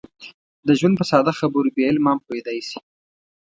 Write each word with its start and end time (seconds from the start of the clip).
د 0.67 0.69
ژوند 0.79 0.95
په 0.99 1.05
ساده 1.11 1.33
خبرو 1.39 1.73
بې 1.75 1.83
علمه 1.89 2.09
هم 2.13 2.19
پوهېدلی 2.25 2.61
شي. 2.69 2.79